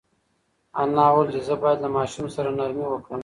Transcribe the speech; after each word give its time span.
انا 0.81 1.03
وویل 1.11 1.29
چې 1.33 1.41
زه 1.47 1.53
باید 1.63 1.79
له 1.83 1.89
ماشوم 1.97 2.25
سره 2.35 2.49
نرمي 2.57 2.85
وکړم. 2.89 3.19